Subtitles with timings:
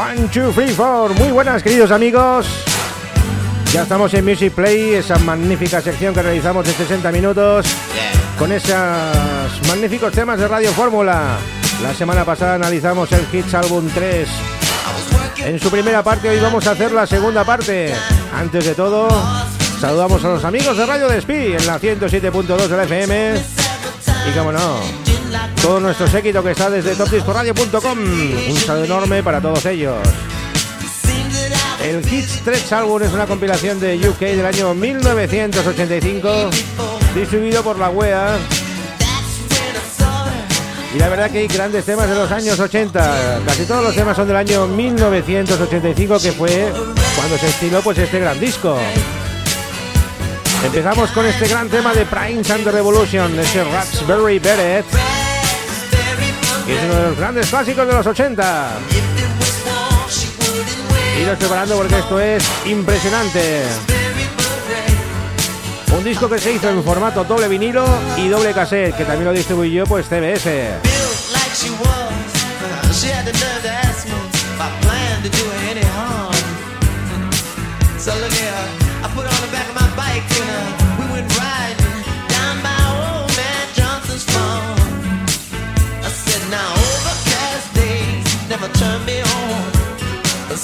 [0.00, 1.12] One, two, three, four.
[1.18, 2.46] Muy buenas, queridos amigos.
[3.70, 7.66] Ya estamos en Music Play, esa magnífica sección que realizamos de 60 minutos
[8.38, 8.70] con esos
[9.68, 11.36] magníficos temas de Radio Fórmula.
[11.82, 14.26] La semana pasada analizamos el Hits Album 3.
[15.44, 17.92] En su primera parte hoy vamos a hacer la segunda parte.
[18.34, 19.06] Antes de todo,
[19.80, 23.34] saludamos a los amigos de Radio Despí en la 107.2 del FM.
[24.30, 24.80] Y como no,
[25.60, 27.98] todo nuestro séquito que está desde topdiscoradio.com.
[27.98, 29.96] Un saludo enorme para todos ellos.
[31.82, 36.50] El Hits 3 álbum es una compilación de UK del año 1985,
[37.14, 38.38] distribuido por la UEA.
[40.94, 43.40] Y la verdad que hay grandes temas de los años 80.
[43.46, 46.72] Casi todos los temas son del año 1985, que fue
[47.16, 48.76] cuando se estiló pues este gran disco.
[50.64, 54.84] Empezamos con este gran tema de Prince and the Revolution, ese Raspberry Beret,
[56.72, 58.70] es uno de los grandes clásicos de los 80.
[61.20, 63.62] Iros preparando porque esto es impresionante.
[65.96, 67.84] Un disco que se hizo en formato doble vinilo
[68.16, 70.70] y doble cassette, que también lo distribuyó pues CBS.
[88.60, 88.66] Me
[89.22, 89.72] on.
[90.50, 90.56] The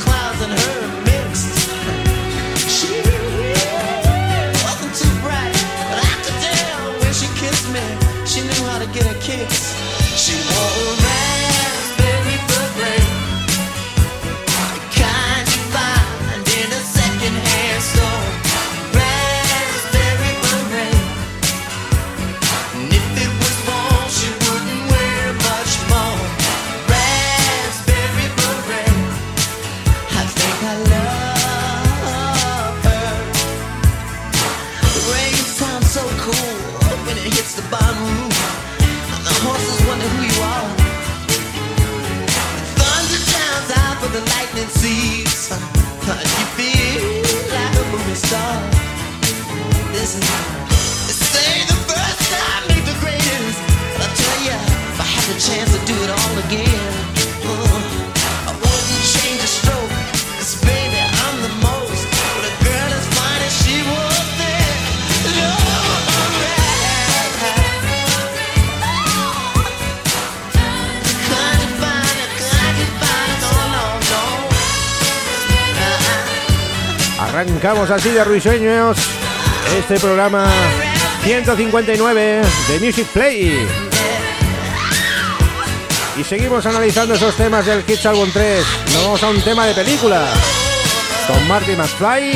[0.00, 0.84] clouds and her.
[2.68, 2.86] She
[4.62, 5.52] wasn't too bright,
[5.90, 7.82] but when she kissed me,
[8.24, 9.83] she knew how to get her kicks.
[77.44, 78.96] Arrancamos así de ruiseños
[79.78, 80.46] este programa
[81.24, 83.68] 159 de Music Play.
[86.18, 88.64] Y seguimos analizando esos temas del Kids Album 3.
[88.94, 90.26] Nos vamos a un tema de película.
[91.26, 92.32] Con Marty McFly,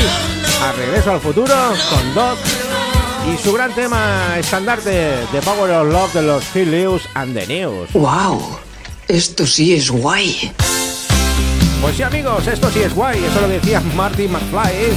[0.63, 1.55] a Regreso al Futuro,
[1.89, 2.39] con Doc.
[3.33, 7.47] Y su gran tema estandarte, The Power of Love de los Phil Lewis and the
[7.47, 7.93] News.
[7.95, 8.59] ¡Wow!
[9.09, 10.53] Esto sí es guay.
[11.81, 14.97] Pues sí amigos, esto sí es guay, eso lo decía Marty McFly.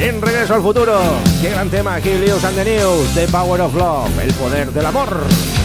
[0.00, 1.00] En Regreso al Futuro,
[1.40, 4.86] qué gran tema, Kill Lewis and the News, The Power of Love, el poder del
[4.86, 5.57] amor.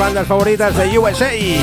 [0.00, 1.36] Bandas favoritas de USA.
[1.36, 1.60] Y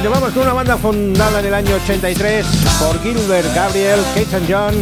[0.00, 2.46] nos vamos con una banda fundada en el año 83
[2.78, 4.74] por Gilbert Gabriel, Kate and John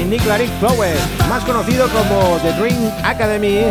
[0.00, 3.62] y Nick Larick Flowers, más conocido como The Dream Academy,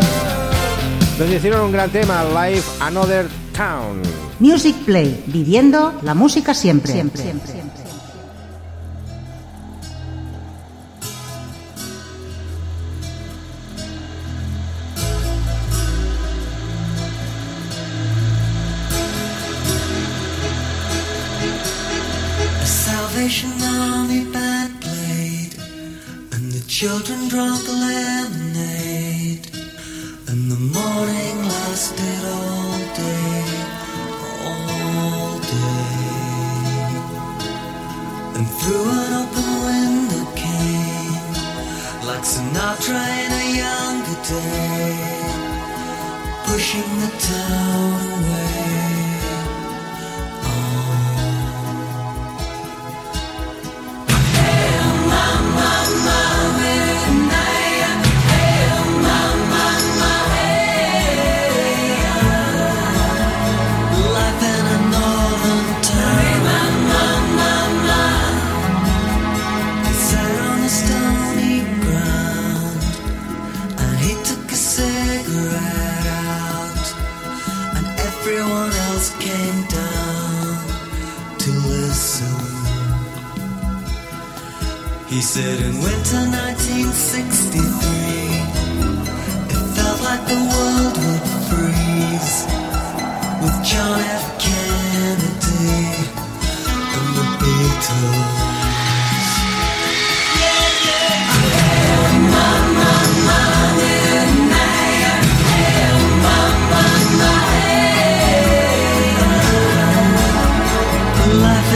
[1.18, 3.26] donde hicieron un gran tema, Live Another
[3.56, 4.02] Town.
[4.40, 6.92] Music Play, viviendo la música siempre.
[6.92, 7.24] siempre.
[7.24, 7.83] A
[27.34, 27.83] drunk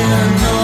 [0.07, 0.56] Life in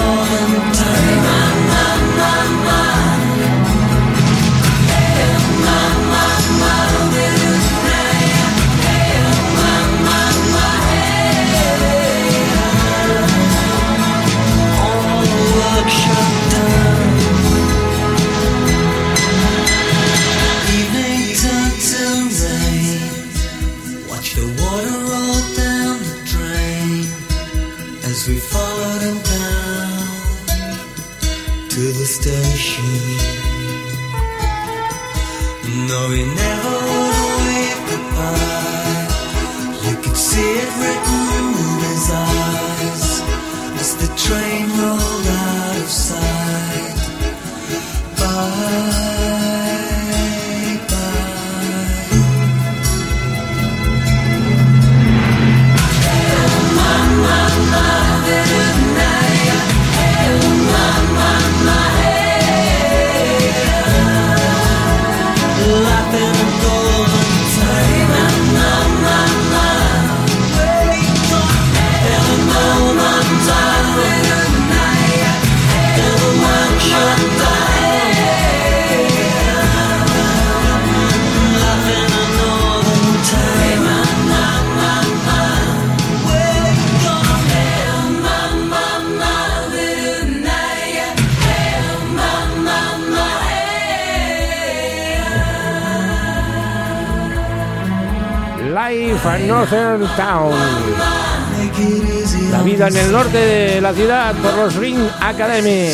[102.86, 105.88] En el norte de la ciudad por los Ring Academy.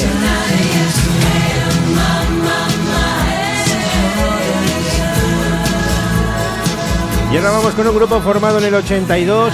[7.32, 9.54] Y ahora vamos con un grupo formado en el 82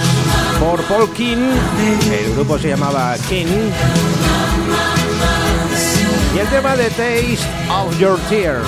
[0.58, 1.50] por Paul King.
[2.10, 3.68] El grupo se llamaba King.
[6.34, 7.40] Y el tema de Taste
[7.70, 8.66] of Your Tears.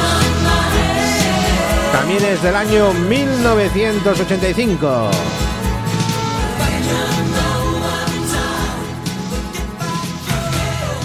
[1.91, 5.11] También es del año 1985.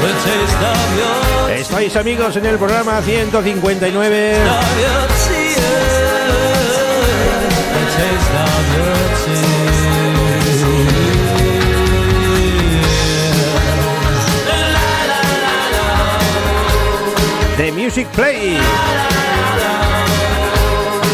[0.00, 4.34] Pues Estáis amigos en el programa 159.
[17.56, 18.58] The Music Play.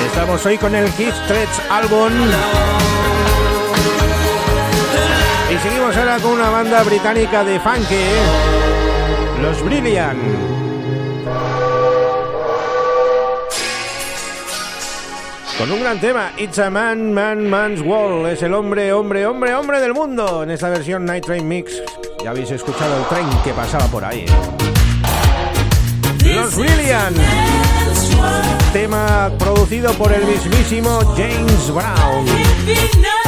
[0.07, 2.13] Estamos hoy con el Kiss Threads Album.
[5.51, 8.51] Y seguimos ahora con una banda británica de funk, ¿eh?
[9.43, 10.19] los Brilliant.
[15.59, 18.29] Con un gran tema, It's a Man, Man, Man's World.
[18.29, 20.45] Es el hombre, hombre, hombre, hombre del mundo.
[20.45, 21.83] En esta versión Night Train Mix.
[22.23, 24.25] Ya habéis escuchado el tren que pasaba por ahí.
[26.25, 27.19] Los Brilliant.
[28.73, 33.20] Tema producido por el mismísimo James Brown.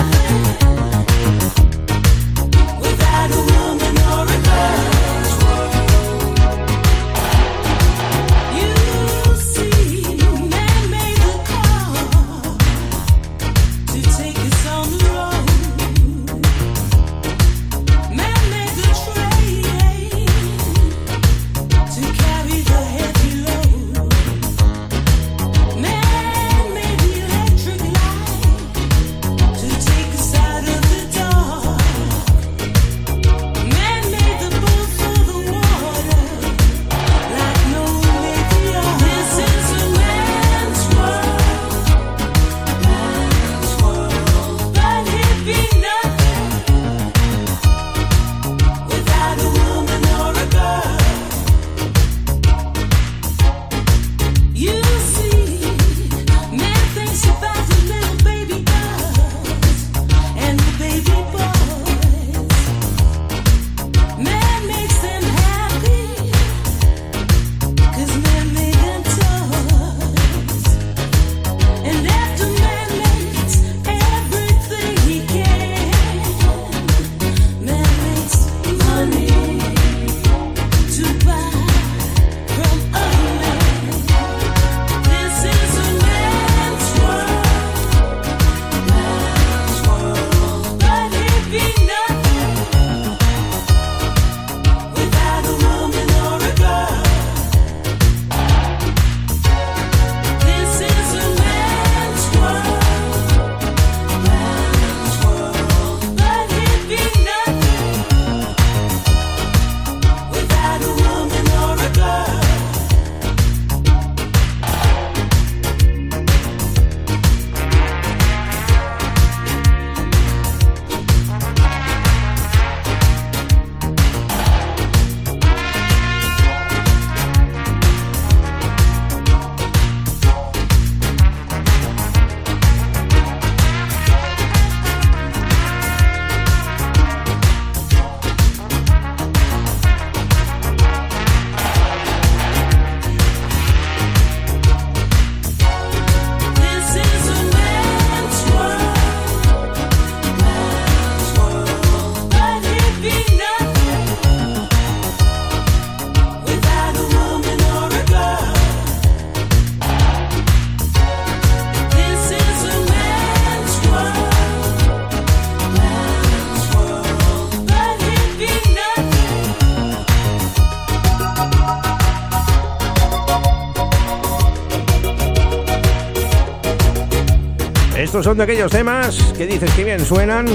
[178.12, 180.46] Estos son de aquellos temas que dices que bien suenan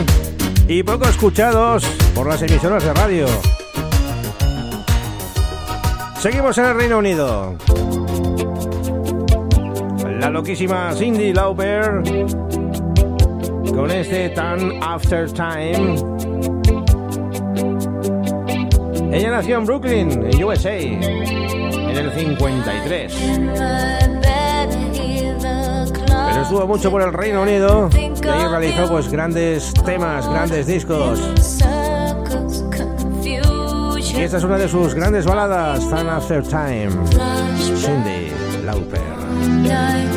[0.67, 3.25] y poco escuchados por las emisoras de radio.
[6.19, 7.55] Seguimos en el Reino Unido.
[10.19, 12.03] La loquísima Cindy Lauper
[13.73, 15.95] con este Time After Time.
[19.11, 24.06] Ella nació en Brooklyn, en USA, en el 53.
[26.47, 31.19] Estuvo mucho por el Reino Unido y ahí realizó pues grandes temas, grandes discos.
[34.15, 36.91] Y esta es una de sus grandes baladas, Time After Time.
[37.75, 38.31] Cindy
[38.63, 40.16] Lauper.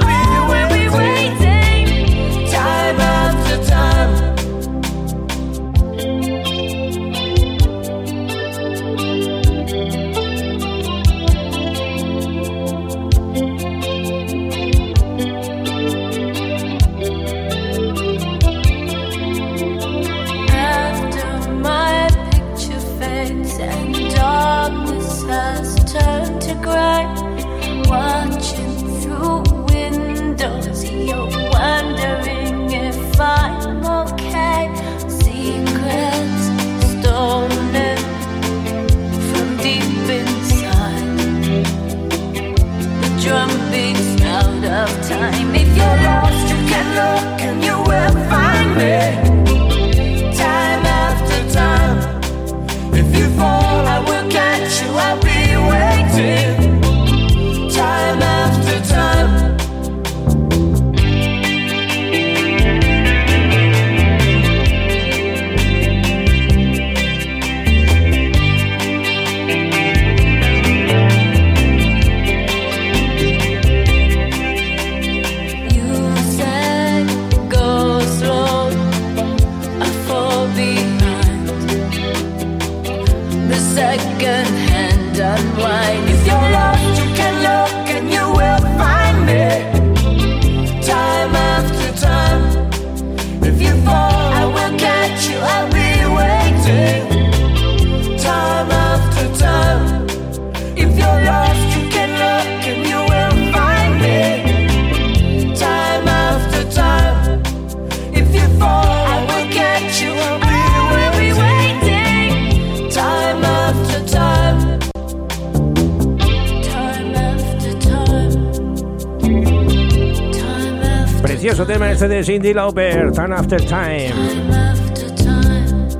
[121.51, 124.13] Precioso tema este de Cindy Lauper, Time After Time.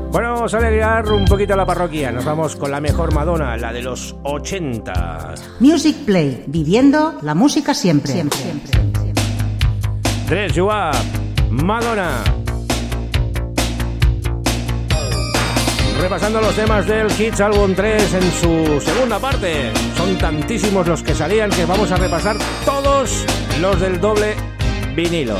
[0.09, 2.09] Bueno, vamos a alegrar un poquito la parroquia.
[2.09, 5.35] Nos vamos con la mejor Madonna, la de los 80.
[5.59, 8.23] Music Play, viviendo la música siempre.
[10.29, 10.95] Dress You Up,
[11.49, 12.23] Madonna.
[15.99, 19.73] Repasando los temas del Kids Album 3 en su segunda parte.
[19.97, 23.25] Son tantísimos los que salían que vamos a repasar todos
[23.59, 24.50] los del doble
[24.95, 25.39] vinilo.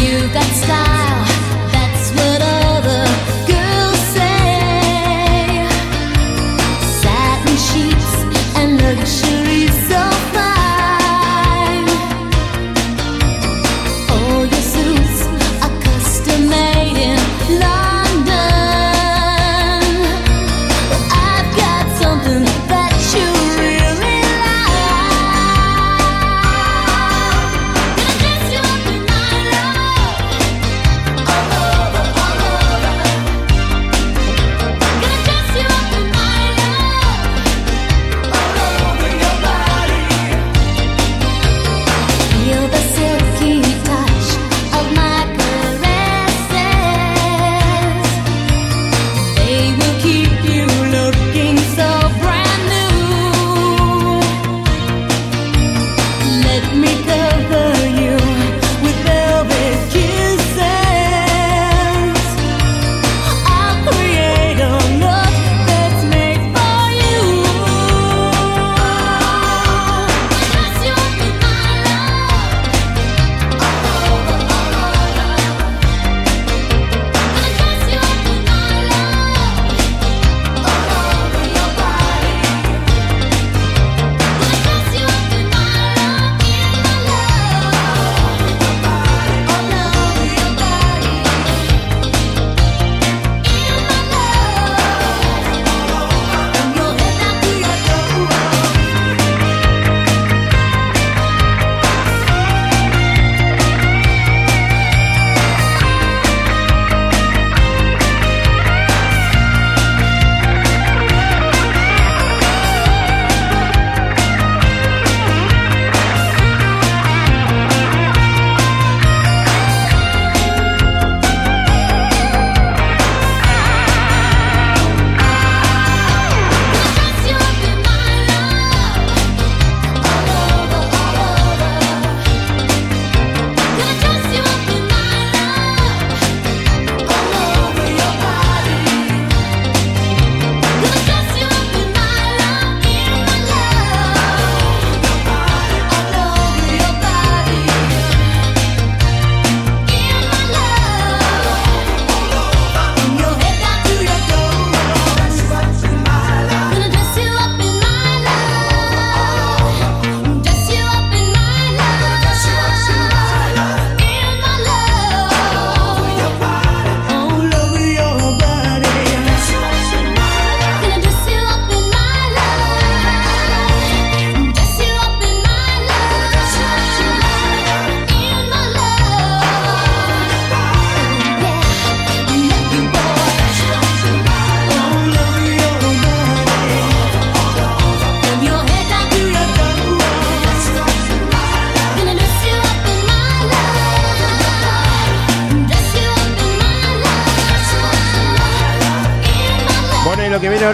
[0.00, 1.27] You got style,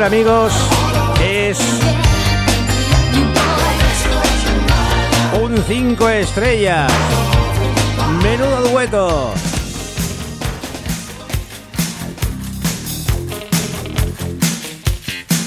[0.03, 0.53] amigos,
[1.23, 1.59] es
[5.41, 6.93] un 5 estrellas.
[8.23, 9.35] Menudo dueto.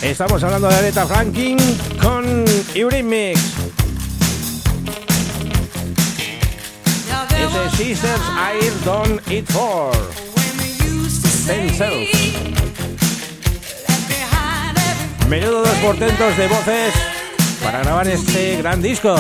[0.02, 1.58] Estamos hablando de Aretha Franklin
[2.02, 2.46] con
[7.54, 9.92] de Sisters I Don't Eat For.
[11.46, 12.57] Themselves.
[15.28, 16.94] Menudo dos portentos de voces
[17.62, 19.14] para grabar este gran disco.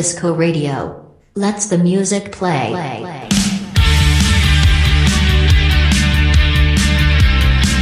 [0.00, 0.96] Disco Radio.
[1.34, 2.72] Let's the music play.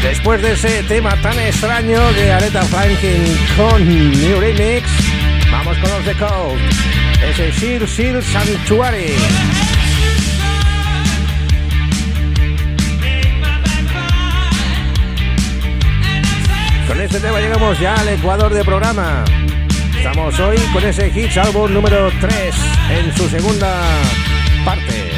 [0.03, 4.91] Después de ese tema tan extraño de Aretha Franklin con New Remix,
[5.53, 6.61] vamos con los de Cold.
[7.23, 9.15] Ese Seal Seal Sanctuary.
[16.89, 19.25] Con este tema llegamos ya al Ecuador de programa.
[19.99, 22.55] Estamos hoy con ese Hits álbum número 3
[22.91, 23.83] en su segunda
[24.65, 25.18] parte.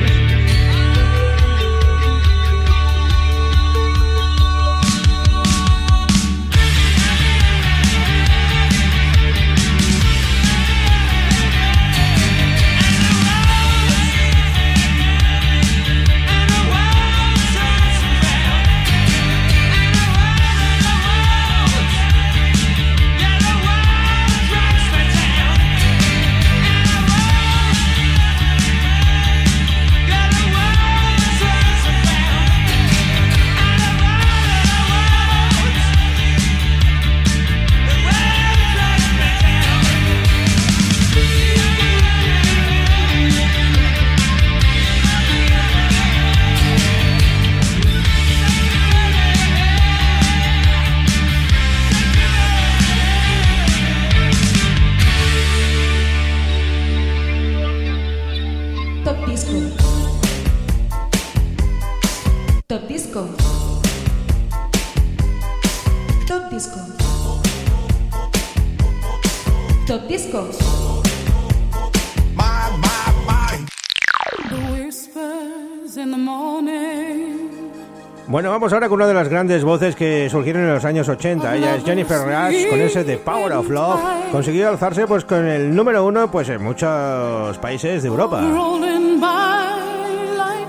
[78.61, 81.55] vamos ahora con una de las grandes voces que surgieron en los años 80.
[81.55, 83.99] Ella es Jennifer Rush con ese The Power of Love.
[84.31, 88.39] Consiguió alzarse pues con el número uno pues en muchos países de Europa.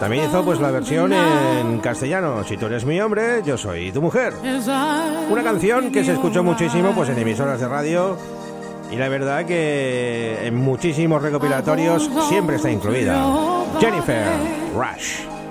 [0.01, 2.43] También hizo pues la versión en castellano.
[2.45, 4.33] Si tú eres mi hombre, yo soy tu mujer.
[5.31, 8.17] Una canción que se escuchó muchísimo pues en emisoras de radio
[8.91, 13.23] y la verdad que en muchísimos recopilatorios siempre está incluida.
[13.79, 14.25] Jennifer
[14.75, 15.42] Rush.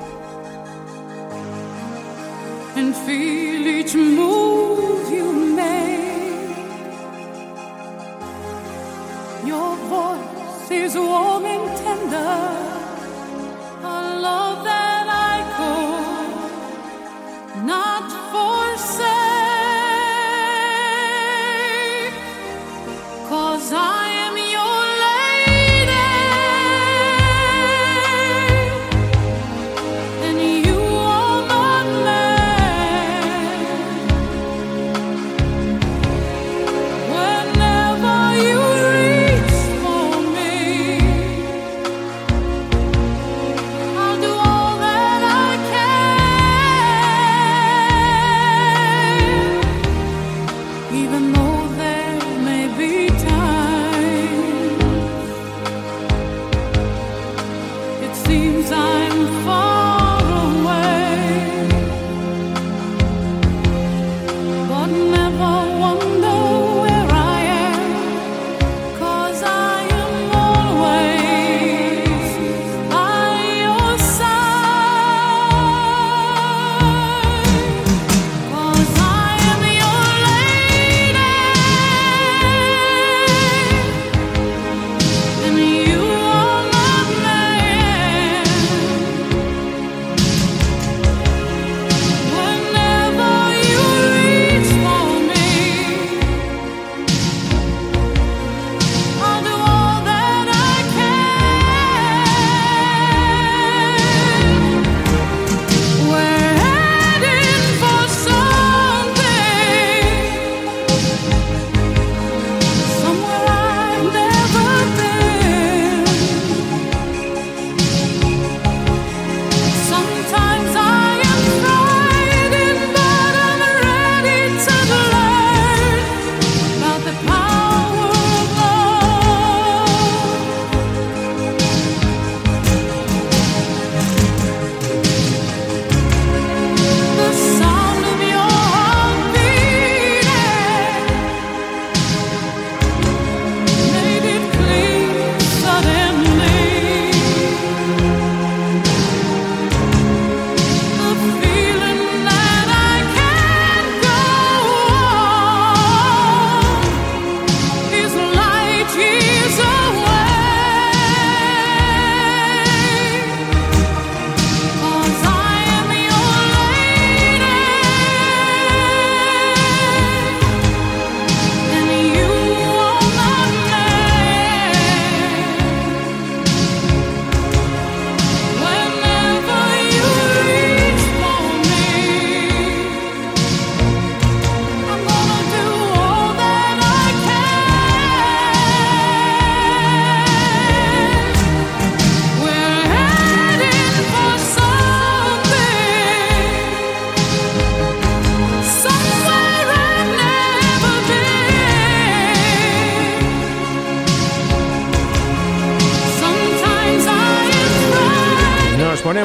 [2.75, 6.55] And feel each move you make.
[9.45, 12.33] Your voice is warm and tender,
[13.83, 13.97] a
[14.27, 14.90] love that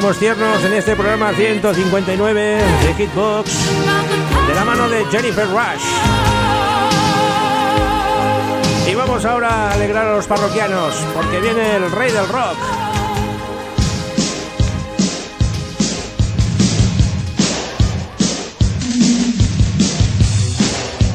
[0.07, 3.51] Somos Tiernos en este programa 159 de Hitbox
[4.47, 5.83] de la mano de Jennifer Rush.
[8.89, 12.55] Y vamos ahora a alegrar a los parroquianos porque viene el rey del rock.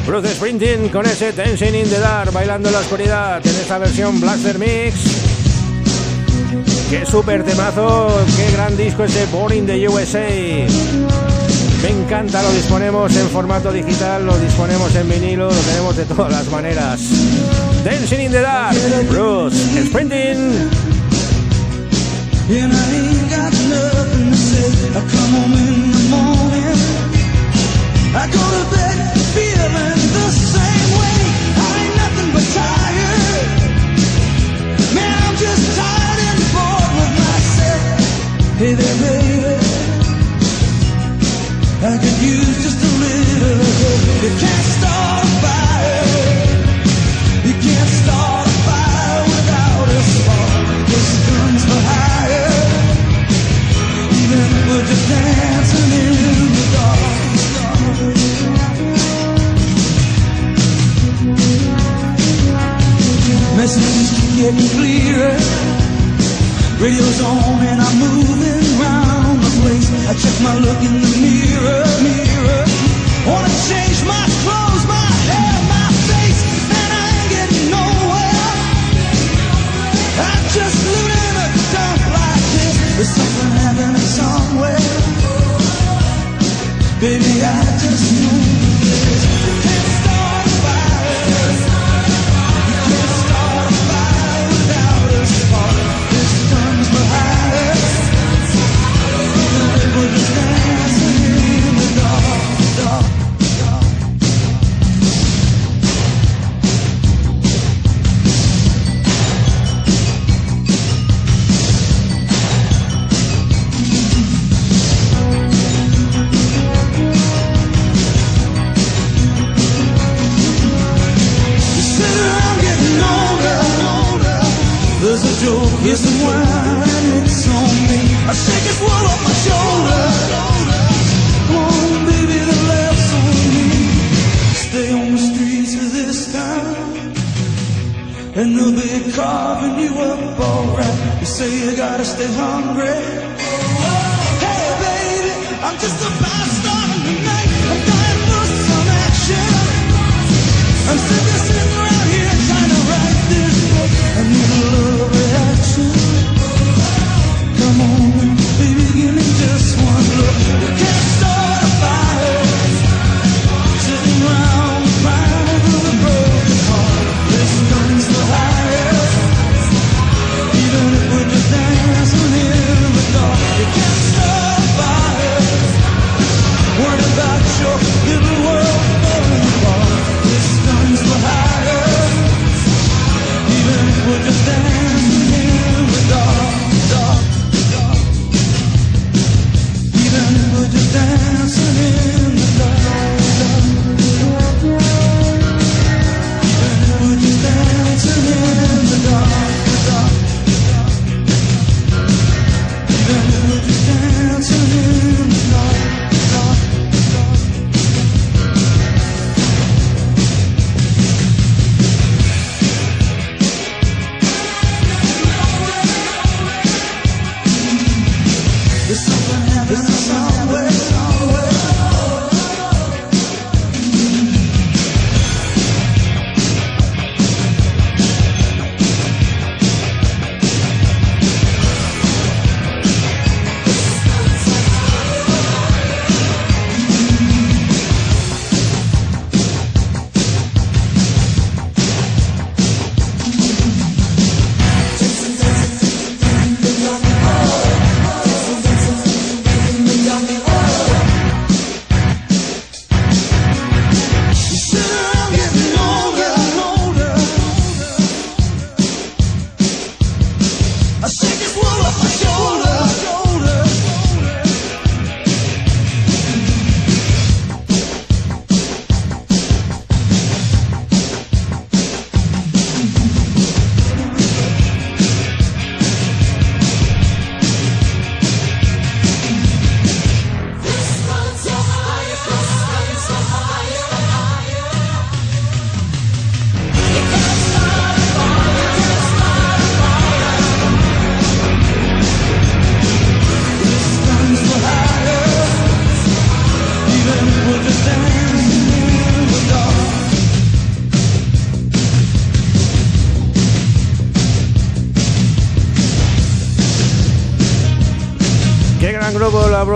[0.06, 4.20] Bruce Sprinting con ese Dancing in the Dark bailando en la oscuridad en esta versión
[4.20, 5.21] Blaster Mix
[6.92, 10.28] Qué súper temazo, qué gran disco ese Boring the USA.
[10.28, 16.30] Me encanta, lo disponemos en formato digital, lo disponemos en vinilo, lo tenemos de todas
[16.30, 17.00] las maneras.
[17.82, 18.76] Dancing in the Dark,
[19.08, 20.68] Bruce Sprinting.
[38.62, 39.42] Hey there, baby.
[41.82, 43.58] I could use just a little.
[44.22, 46.06] You can't start a fire.
[47.42, 50.86] You can't start a fire without a spark.
[50.86, 52.54] This guns for hire.
[54.20, 55.51] Even with the dance.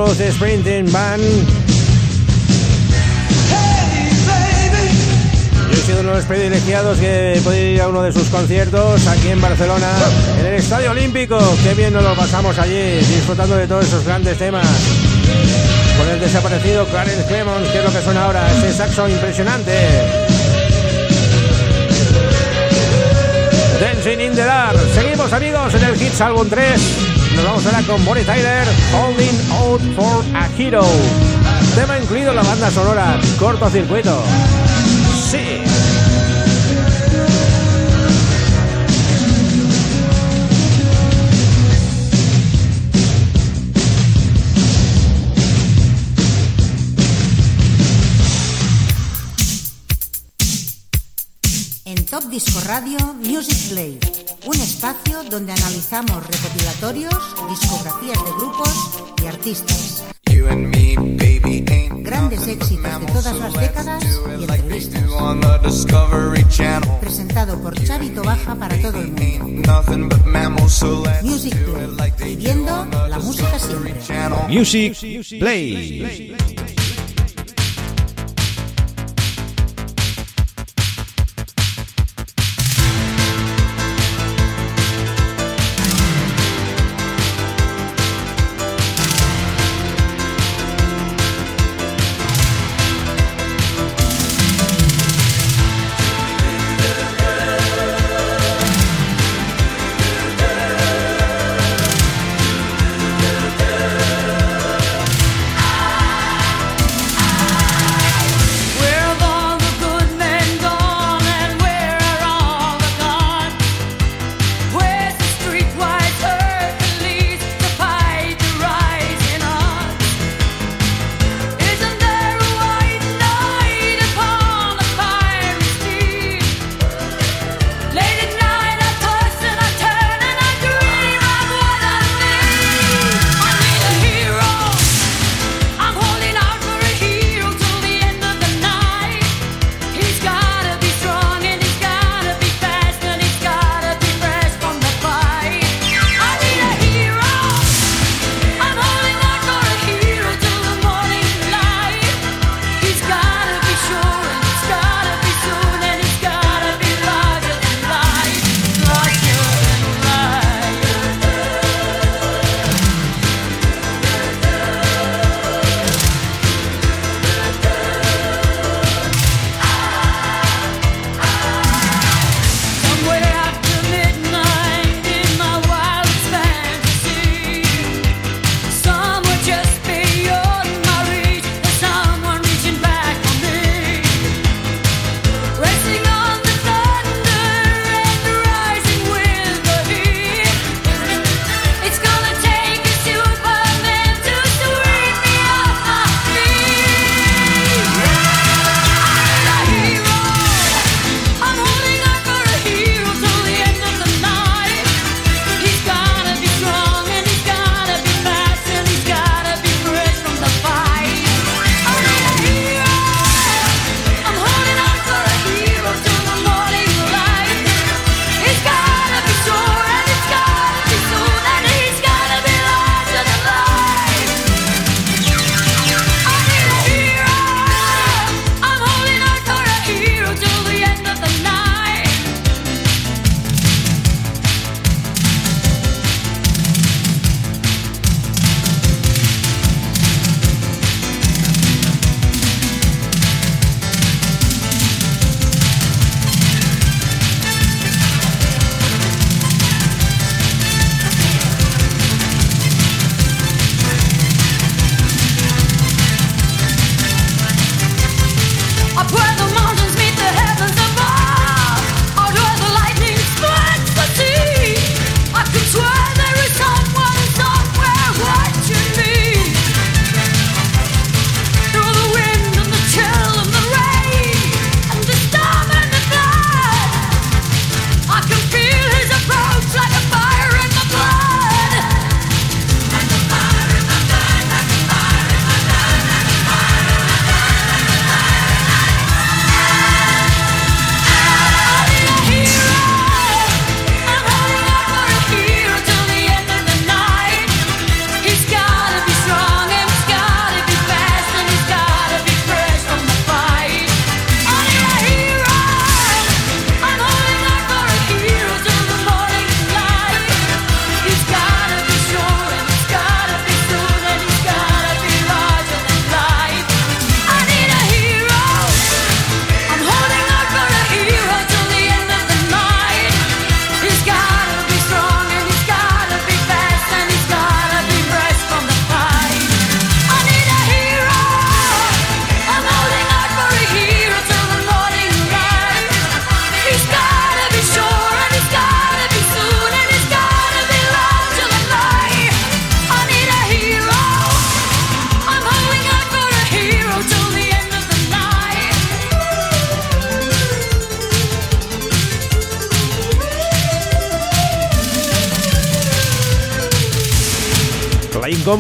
[0.06, 1.20] Bruce Sprinting Band.
[5.68, 8.28] Yo he sido uno de los privilegiados que he podido ir a uno de sus
[8.28, 9.88] conciertos aquí en Barcelona,
[10.38, 11.36] en el Estadio Olímpico.
[11.64, 14.64] Qué bien nos lo pasamos allí, disfrutando de todos esos grandes temas.
[15.98, 19.72] Con el desaparecido Clarence Clemons, que es lo que suena ahora, ese saxo impresionante.
[23.80, 24.44] Dancing in the.
[24.94, 27.05] Seguimos amigos en el Hits Album 3.
[27.36, 30.82] Nos vamos ahora con Bonnie Tyler, Holding Out for a Hero.
[31.74, 34.22] Tema incluido en la banda sonora, cortocircuito.
[35.30, 35.60] Sí.
[51.84, 53.98] En Top Disco Radio Music Play,
[54.46, 57.14] un espacio donde analizamos recopilatorios,
[57.48, 58.90] discografías de grupos
[59.22, 60.04] y artistas.
[60.30, 65.02] You and me, baby, ain't Grandes éxitos de todas las décadas y entrevistas.
[65.18, 66.88] on the Discovery Channel.
[67.00, 69.82] Presentado por Xavi Baja para todo el mundo.
[71.22, 71.54] Music
[71.96, 73.94] Play, viviendo la música siempre.
[74.48, 74.96] Music
[75.40, 76.36] Play.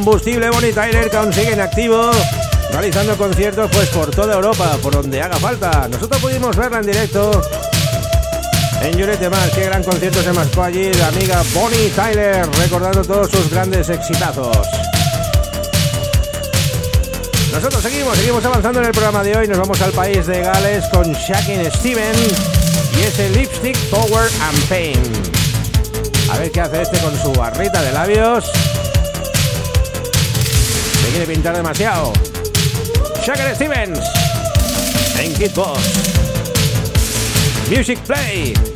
[0.06, 2.12] Incombustible Bonnie Tyler que aún sigue en activo,
[2.70, 5.88] realizando conciertos pues por toda Europa, por donde haga falta.
[5.88, 7.42] Nosotros pudimos verla en directo
[8.82, 9.50] en Llorete Más.
[9.50, 14.56] Qué gran concierto se mascó allí la amiga Bonnie Tyler, recordando todos sus grandes exitazos.
[17.52, 19.48] Nosotros seguimos, seguimos avanzando en el programa de hoy.
[19.48, 22.14] Nos vamos al país de Gales con Shakin Steven
[22.96, 25.02] y ese Lipstick Power and Pain.
[26.30, 28.52] A ver qué hace este con su barrita de labios.
[31.16, 32.12] Quiere pintar demasiado.
[33.24, 33.98] Shakin Stevens
[35.18, 35.80] en Kid Boss.
[37.70, 38.75] Music Play.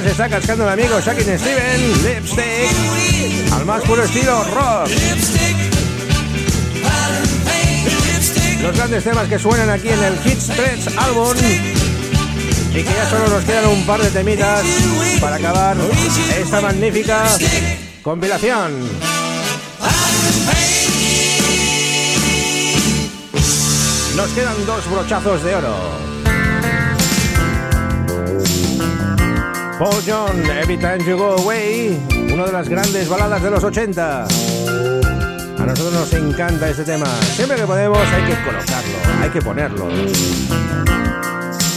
[0.00, 2.02] Se está cascando el amigo Shakin Steven.
[2.02, 3.52] Lipstick.
[3.52, 4.88] Al más puro estilo rock.
[8.62, 11.36] Los grandes temas que suenan aquí en el Hits 3 álbum.
[12.70, 14.64] Y que ya solo nos quedan un par de temitas
[15.20, 15.76] para acabar
[16.38, 17.24] esta magnífica
[18.02, 18.72] compilación.
[24.16, 26.11] Nos quedan dos brochazos de oro.
[29.82, 31.98] Paul John, Every Time You Go Away,
[32.32, 34.26] una de las grandes baladas de los 80.
[34.26, 37.06] A nosotros nos encanta este tema.
[37.34, 39.88] Siempre que podemos hay que colocarlo, hay que ponerlo.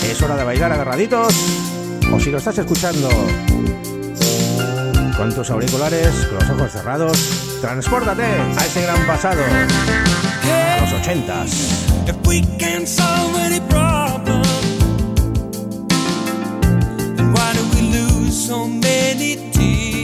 [0.03, 1.33] Es hora de bailar agarraditos
[2.13, 3.09] o si lo estás escuchando
[5.17, 11.45] con tus auriculares, con los ojos cerrados, transpórtate a ese gran pasado, a los 80.
[18.45, 19.94] So many tears?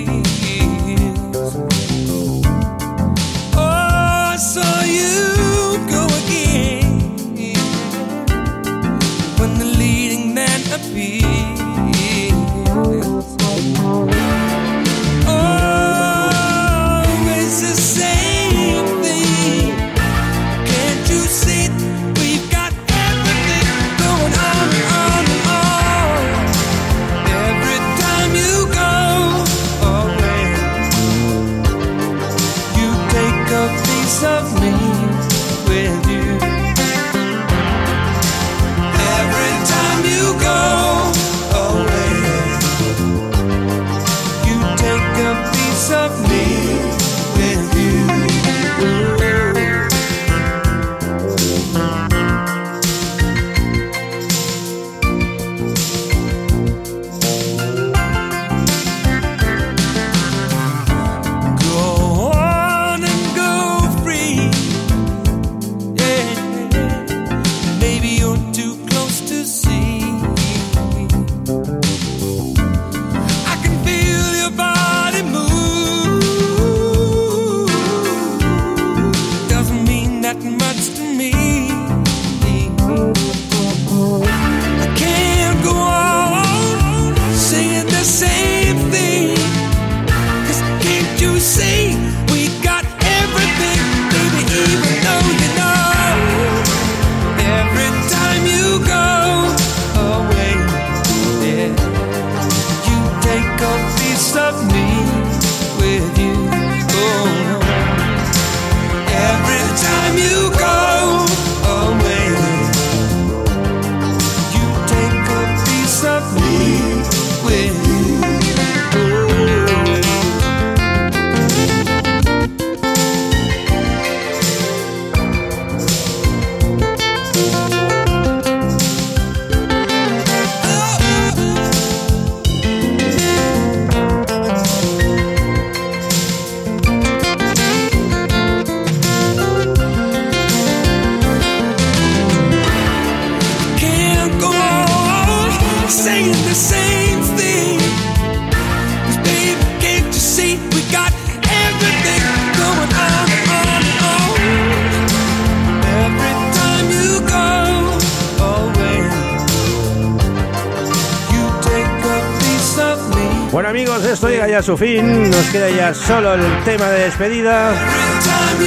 [163.82, 165.32] Amigos, esto llega ya a su fin.
[165.32, 167.74] Nos queda ya solo el tema de despedida.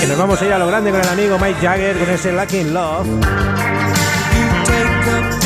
[0.01, 2.33] Que nos vamos a ir a lo grande con el amigo Mike Jagger con ese
[2.33, 3.07] Lucky in Love.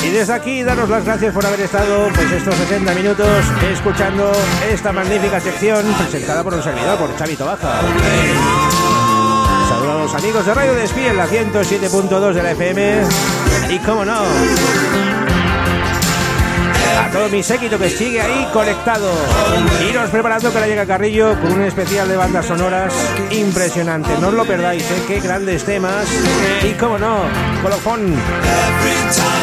[0.04, 3.26] Y desde aquí daros las gracias por haber estado pues estos 60 minutos
[3.70, 4.32] escuchando
[4.72, 7.80] esta magnífica sección presentada por un servidor, por Chavito Baja.
[9.68, 13.02] Saludos a los amigos de Radio Despí en la 107.2 de la FM.
[13.68, 14.22] Y cómo no,
[17.12, 19.10] todo mi séquito que sigue ahí conectado.
[19.88, 22.94] Iros preparando que la llega Carrillo con un especial de bandas sonoras
[23.30, 24.10] impresionante.
[24.20, 25.02] No os lo perdáis, ¿eh?
[25.06, 26.06] qué grandes temas.
[26.62, 27.18] Y cómo no,
[27.62, 28.14] colofón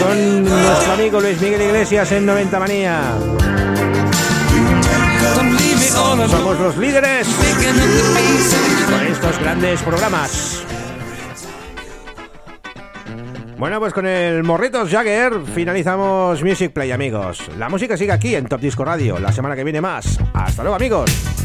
[0.02, 3.02] con nuestro amigo Luis Miguel Iglesias en 90 Manía.
[6.30, 7.28] Somos los líderes
[8.90, 10.66] con estos grandes programas.
[13.58, 17.40] Bueno, pues con el Morritos Jagger finalizamos Music Play, amigos.
[17.58, 19.18] La música sigue aquí en Top Disco Radio.
[19.18, 20.20] La semana que viene más.
[20.34, 21.45] Hasta luego, amigos.